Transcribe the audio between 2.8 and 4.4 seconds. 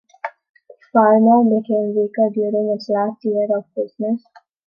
last years of business.